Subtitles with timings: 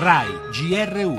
[0.00, 1.16] RAI GR1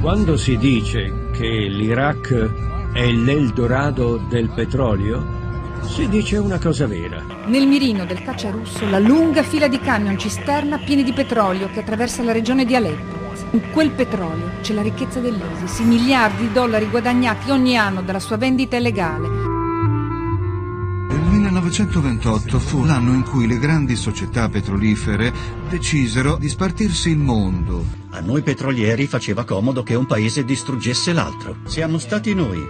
[0.00, 5.24] Quando si dice che l'Iraq è l'Eldorado del petrolio,
[5.82, 7.22] si dice una cosa vera.
[7.46, 11.78] Nel mirino del caccia russo la lunga fila di camion cisterna pieni di petrolio che
[11.78, 13.36] attraversa la regione di Aleppo.
[13.52, 18.18] In quel petrolio c'è la ricchezza dell'ISIS, i miliardi di dollari guadagnati ogni anno dalla
[18.18, 19.37] sua vendita illegale.
[21.78, 25.32] Il 1928 fu l'anno in cui le grandi società petrolifere
[25.68, 27.84] decisero di spartirsi il mondo.
[28.10, 31.58] A noi petrolieri faceva comodo che un paese distruggesse l'altro.
[31.66, 32.60] Siamo stati noi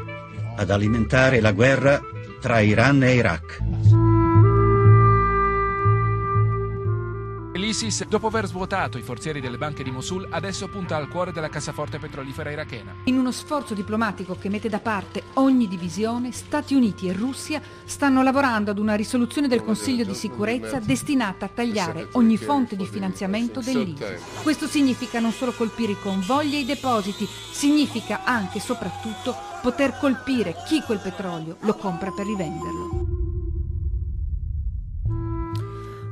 [0.56, 2.02] ad alimentare la guerra
[2.38, 3.97] tra Iran e Iraq.
[7.58, 11.48] L'ISIS, dopo aver svuotato i forzieri delle banche di Mosul, adesso punta al cuore della
[11.48, 12.94] cassaforte petrolifera irachena.
[13.04, 18.22] In uno sforzo diplomatico che mette da parte ogni divisione, Stati Uniti e Russia stanno
[18.22, 23.60] lavorando ad una risoluzione del Consiglio di sicurezza destinata a tagliare ogni fonte di finanziamento
[23.60, 24.42] dell'ISIS.
[24.42, 29.98] Questo significa non solo colpire i convogli e i depositi, significa anche e soprattutto poter
[29.98, 33.17] colpire chi quel petrolio lo compra per rivenderlo.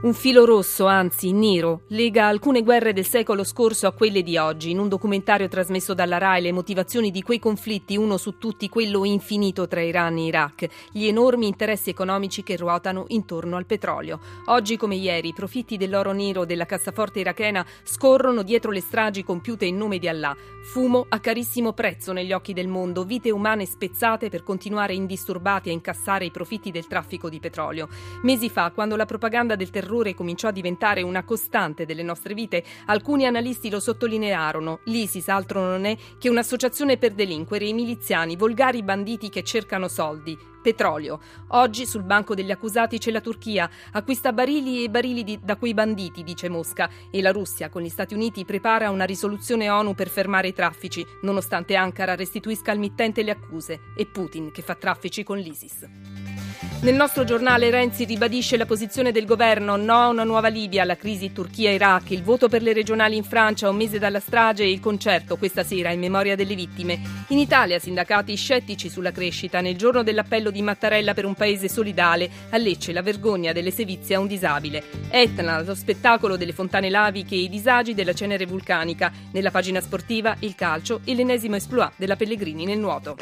[0.07, 4.71] Un filo rosso, anzi nero, lega alcune guerre del secolo scorso a quelle di oggi.
[4.71, 9.05] In un documentario trasmesso dalla RAI le motivazioni di quei conflitti, uno su tutti quello
[9.05, 14.21] infinito tra Iran e Iraq, gli enormi interessi economici che ruotano intorno al petrolio.
[14.45, 19.65] Oggi come ieri i profitti dell'oro nero della cassaforte irachena scorrono dietro le stragi compiute
[19.65, 20.37] in nome di Allah.
[20.63, 25.73] Fumo a carissimo prezzo negli occhi del mondo, vite umane spezzate per continuare indisturbati a
[25.73, 27.89] incassare i profitti del traffico di petrolio.
[28.23, 32.35] Mesi fa, quando la propaganda del terrorismo terrore cominciò a diventare una costante delle nostre
[32.35, 34.81] vite, alcuni analisti lo sottolinearono.
[34.85, 40.37] L'ISIS altro non è che un'associazione per delinquere, i miliziani, volgari banditi che cercano soldi.
[40.63, 41.21] Petrolio.
[41.51, 45.75] Oggi sul banco degli accusati c'è la Turchia, acquista barili e barili di, da quei
[45.75, 50.09] banditi, dice Mosca, e la Russia con gli Stati Uniti prepara una risoluzione ONU per
[50.09, 55.23] fermare i traffici, nonostante Ankara restituisca al mittente le accuse, e Putin che fa traffici
[55.23, 56.36] con l'ISIS.
[56.83, 60.97] Nel nostro giornale Renzi ribadisce la posizione del governo, no a una nuova Libia, la
[60.97, 64.81] crisi Turchia-Iraq, il voto per le regionali in Francia, un mese dalla strage e il
[64.81, 67.01] concerto questa sera in memoria delle vittime.
[67.29, 72.31] In Italia sindacati scettici sulla crescita, nel giorno dell'appello di Mattarella per un paese solidale,
[72.51, 74.85] a Lecce la vergogna delle sevizie a un disabile.
[75.09, 79.11] Etna, lo spettacolo delle fontane laviche e i disagi della cenere vulcanica.
[79.33, 83.17] Nella pagina sportiva il calcio e l'ennesimo esploit della Pellegrini nel nuoto.